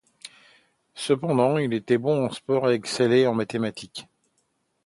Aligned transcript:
Cependant, 0.95 1.59
il 1.59 1.73
était 1.75 1.99
bon 1.99 2.25
en 2.25 2.31
sport 2.31 2.71
et 2.71 2.73
excellait 2.73 3.27
en 3.27 3.35
mathématiques. 3.35 4.07